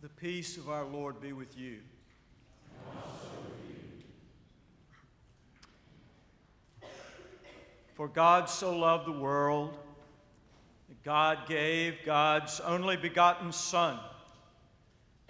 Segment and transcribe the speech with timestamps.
[0.00, 1.78] The peace of our Lord be with you.
[7.94, 9.76] For God so loved the world
[10.88, 13.98] that God gave God's only begotten Son,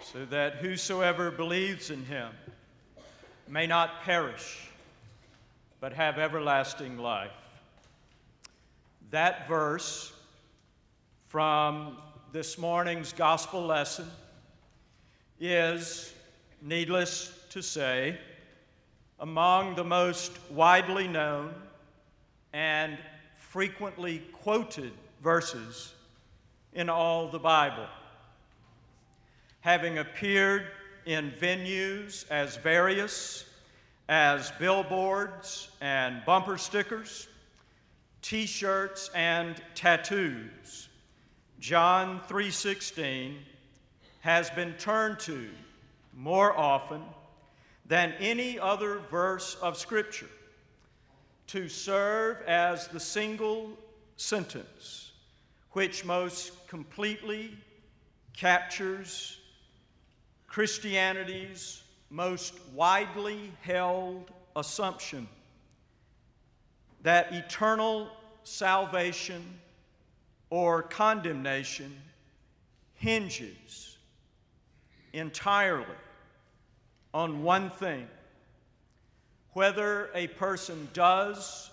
[0.03, 2.29] so that whosoever believes in him
[3.47, 4.69] may not perish,
[5.79, 7.31] but have everlasting life.
[9.09, 10.13] That verse
[11.27, 11.97] from
[12.31, 14.05] this morning's gospel lesson
[15.39, 16.13] is,
[16.61, 18.17] needless to say,
[19.19, 21.53] among the most widely known
[22.53, 22.97] and
[23.35, 24.91] frequently quoted
[25.21, 25.93] verses
[26.73, 27.87] in all the Bible.
[29.61, 30.67] Having appeared
[31.05, 33.45] in venues as various
[34.07, 37.27] as billboards and bumper stickers,
[38.21, 40.89] t shirts, and tattoos,
[41.59, 43.35] John 3:16
[44.21, 45.49] has been turned to
[46.13, 47.01] more often
[47.85, 50.29] than any other verse of Scripture
[51.47, 53.71] to serve as the single
[54.17, 55.11] sentence
[55.71, 57.57] which most completely
[58.33, 59.39] captures
[60.47, 65.27] Christianity's most widely held assumption
[67.03, 68.09] that eternal
[68.43, 69.43] salvation
[70.49, 71.95] or condemnation
[72.95, 73.98] hinges
[75.13, 75.85] entirely
[77.13, 78.07] on one thing
[79.53, 81.69] whether a person does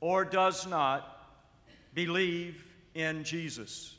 [0.00, 1.28] or does not
[1.94, 3.94] believe in Jesus.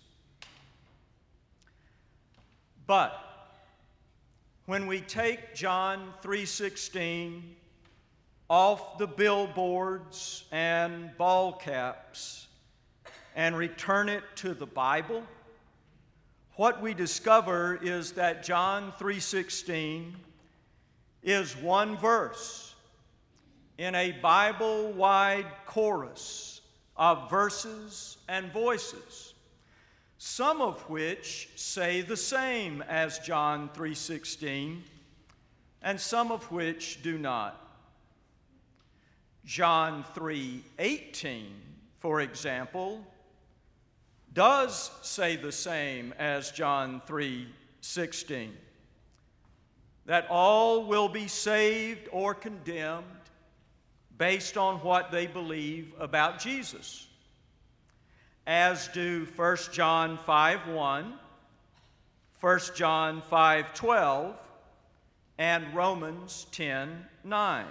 [2.85, 3.17] But
[4.65, 7.55] when we take John 3:16
[8.49, 12.47] off the billboards and ball caps
[13.35, 15.23] and return it to the Bible,
[16.55, 20.15] what we discover is that John 3:16
[21.23, 22.75] is one verse
[23.77, 26.61] in a Bible-wide chorus
[26.95, 29.33] of verses and voices,
[30.17, 34.83] some of which say the same as John 3:16
[35.81, 37.59] and some of which do not.
[39.43, 41.49] John 3:18,
[41.99, 43.05] for example,
[44.33, 48.51] does say the same as John 3:16
[50.05, 53.05] that all will be saved or condemned
[54.17, 57.07] based on what they believe about Jesus
[58.45, 61.13] as do 1 John 5 1,
[62.39, 64.35] 1 John 5 12,
[65.37, 67.65] and Romans 10 9.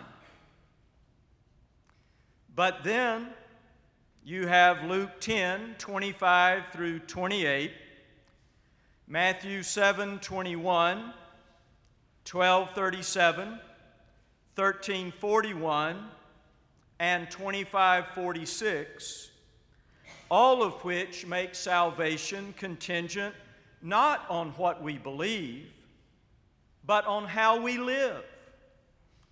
[2.55, 3.29] But then
[4.25, 7.73] you have Luke 10 25 through 28,
[9.09, 11.13] Matthew 7 21,
[12.25, 13.59] 12 37,
[14.55, 16.05] 13 41,
[17.01, 19.31] and 25 46,
[20.31, 23.35] all of which make salvation contingent
[23.83, 25.67] not on what we believe,
[26.87, 28.23] but on how we live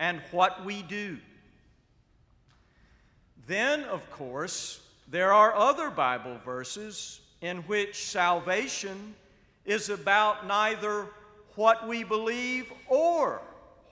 [0.00, 1.18] and what we do.
[3.50, 9.16] Then, of course, there are other Bible verses in which salvation
[9.64, 11.08] is about neither
[11.56, 13.42] what we believe or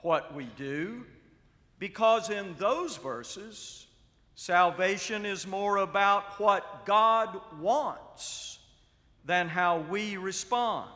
[0.01, 1.05] what we do,
[1.77, 3.85] because in those verses,
[4.33, 8.59] salvation is more about what God wants
[9.25, 10.89] than how we respond.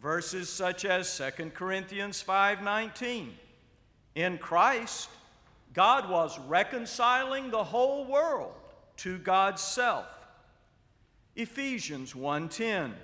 [0.00, 3.38] Verses such as 2 Corinthians 5:19.
[4.14, 5.10] In Christ,
[5.72, 8.54] God was reconciling the whole world
[8.98, 10.06] to God's self.
[11.34, 12.94] Ephesians 1:10.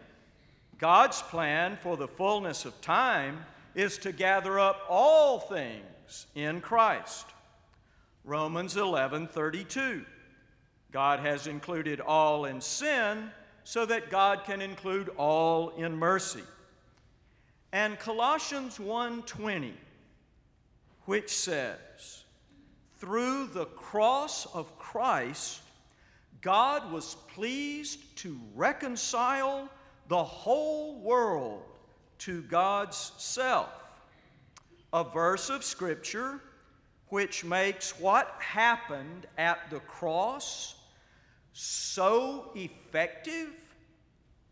[0.79, 7.27] God's plan for the fullness of time is to gather up all things in Christ.
[8.25, 10.07] Romans 11:32.
[10.91, 13.33] God has included all in sin
[13.65, 16.45] so that God can include all in mercy.
[17.73, 19.75] And Colossians 1:20
[21.05, 22.22] which says,
[23.03, 25.61] "Through the cross of Christ
[26.41, 29.69] God was pleased to reconcile
[30.07, 31.65] the whole world
[32.19, 33.71] to God's self."
[34.93, 36.41] A verse of scripture
[37.09, 40.77] which makes what happened at the cross
[41.53, 43.53] so effective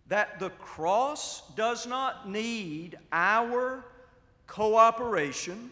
[0.08, 3.84] that the cross does not need our
[4.48, 5.70] cooperation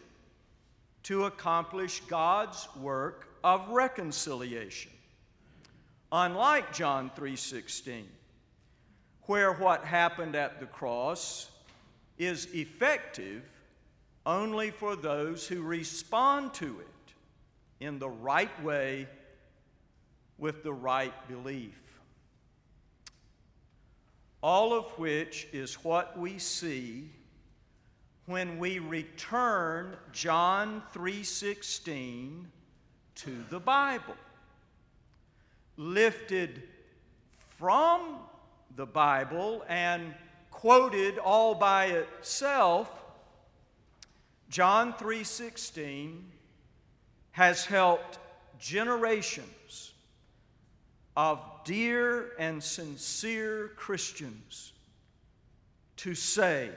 [1.09, 4.93] to accomplish God's work of reconciliation.
[6.13, 8.07] Unlike John 3:16,
[9.23, 11.51] where what happened at the cross
[12.19, 13.43] is effective
[14.27, 17.15] only for those who respond to it
[17.81, 19.09] in the right way
[20.37, 21.99] with the right belief.
[24.43, 27.11] All of which is what we see
[28.29, 32.51] when we return John 3:16
[33.15, 34.17] to the Bible.
[35.79, 36.69] Lifted
[37.57, 38.19] from
[38.77, 40.15] the Bible and
[40.51, 43.03] quoted all by itself,
[44.51, 46.31] John 3:16
[47.31, 48.19] has helped
[48.59, 49.95] generations
[51.17, 54.75] of dear and sincere Christians
[55.97, 56.75] to say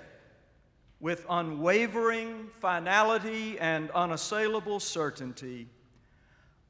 [1.02, 5.68] with unwavering finality and unassailable certainty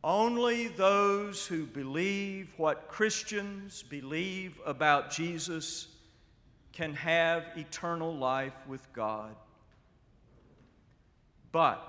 [0.03, 5.87] only those who believe what Christians believe about Jesus
[6.73, 9.35] can have eternal life with God.
[11.51, 11.87] But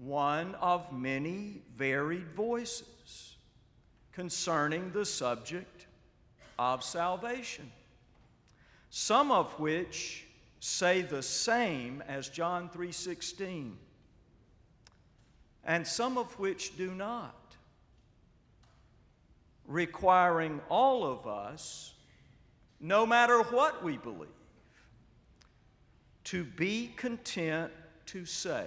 [0.01, 3.37] one of many varied voices
[4.13, 5.87] concerning the subject
[6.59, 7.71] of salvation.
[8.91, 10.27] Some of which
[10.61, 13.77] say the same as John 3:16
[15.65, 17.48] and some of which do not
[19.69, 21.95] requiring all of us
[22.81, 24.29] no matter what we believe
[26.25, 27.71] to be content
[28.07, 28.67] to say,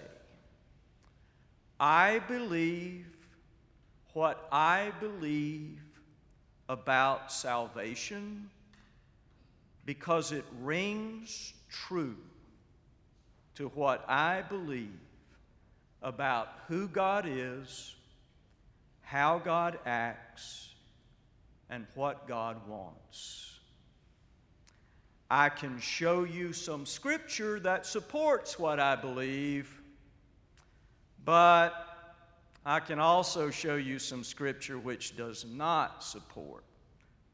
[1.79, 3.07] I believe
[4.13, 5.79] what I believe
[6.69, 8.49] about salvation
[9.85, 12.17] because it rings true
[13.55, 14.99] to what I believe
[16.01, 17.95] about who God is,
[19.01, 20.69] how God acts,
[21.71, 23.57] and what God wants.
[25.29, 29.81] I can show you some scripture that supports what I believe,
[31.23, 31.73] but
[32.65, 36.65] I can also show you some scripture which does not support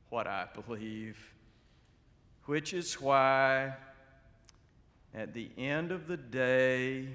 [0.09, 1.17] what I believe,
[2.45, 3.73] which is why
[5.15, 7.07] at the end of the day,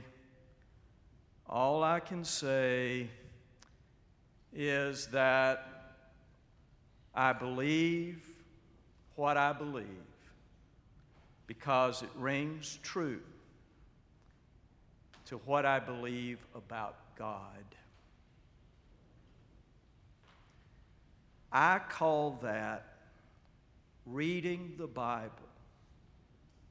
[1.49, 3.09] all I can say
[4.53, 5.72] is that
[7.15, 8.23] I believe
[9.17, 9.87] what I believe
[11.47, 13.21] because it rings true
[15.27, 17.65] to what I believe about God.
[21.53, 22.87] I call that
[24.07, 25.31] reading the Bible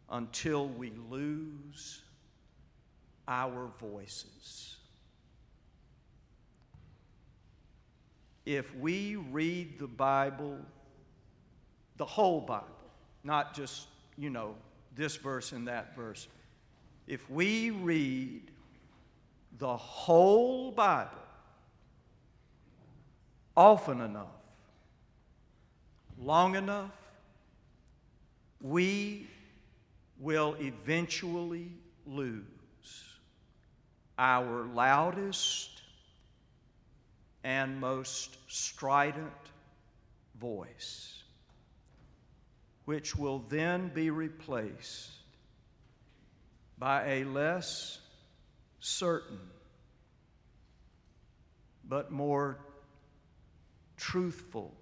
[0.09, 2.01] until we lose
[3.27, 4.77] our voices.
[8.51, 10.57] If we read the Bible,
[11.95, 12.67] the whole Bible,
[13.23, 13.87] not just,
[14.17, 14.55] you know,
[14.93, 16.27] this verse and that verse.
[17.07, 18.51] If we read
[19.57, 21.11] the whole Bible
[23.55, 24.27] often enough,
[26.21, 26.91] long enough,
[28.59, 29.27] we
[30.19, 31.71] will eventually
[32.05, 32.43] lose
[34.19, 35.80] our loudest
[37.43, 39.31] and most strident
[40.39, 41.21] voice
[42.85, 45.11] which will then be replaced
[46.77, 47.99] by a less
[48.79, 49.39] certain
[51.87, 52.57] but more
[53.97, 54.73] truthful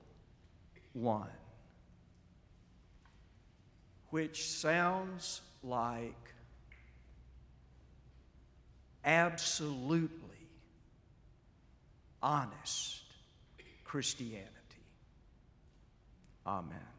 [0.93, 1.27] one,
[4.09, 6.33] which sounds like
[9.03, 10.38] absolutely
[12.21, 13.01] honest
[13.83, 14.49] Christianity.
[16.45, 16.98] Amen.